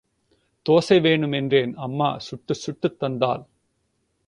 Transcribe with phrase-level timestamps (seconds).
[0.69, 3.43] தோசை வேணும் என்றேன்—அம்மா சுட்டுச் சுட்டுத் தங்தாள்.